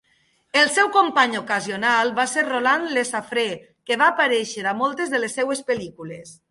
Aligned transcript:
El 0.61 0.69
seu 0.77 0.87
company 0.95 1.37
ocasional 1.41 2.11
va 2.21 2.27
ser 2.33 2.45
Roland 2.49 2.97
Lesaffre, 2.97 3.47
que 3.91 4.01
va 4.05 4.11
aparèixer 4.17 4.69
a 4.75 4.79
moltes 4.85 5.15
de 5.17 5.25
les 5.25 5.41
seves 5.41 5.67
pel·lícules. 5.71 6.39